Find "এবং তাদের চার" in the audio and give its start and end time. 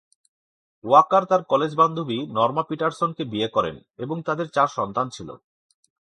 3.97-4.69